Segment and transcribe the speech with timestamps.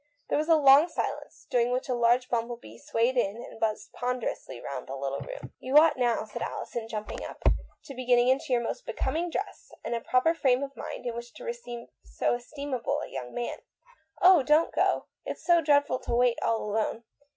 [0.29, 3.93] There was a long silence, during which a large bumble bee swayed in and buzzed
[3.93, 5.53] ponder ously round the little room.
[5.59, 7.43] "You ought now," said Alison, jumping up,"
[7.85, 11.13] to be getting into your most becoming dress, and a proper frame of mind in
[11.15, 13.59] which to receive so estimable a young man"
[14.23, 15.05] "Oh, don't go.
[15.23, 17.03] It's so dreadful to wait all alone.